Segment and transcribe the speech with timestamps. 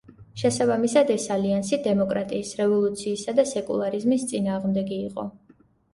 [0.41, 5.27] შესაბამისად, ეს ალიანსი დემოკრატიის, რევოლუციისა და სეკულარიზმის წინააღმდეგი იყო.